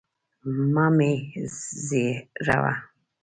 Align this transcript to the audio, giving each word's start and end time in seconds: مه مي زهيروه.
مه 0.73 0.85
مي 0.97 1.11
زهيروه. 1.85 2.73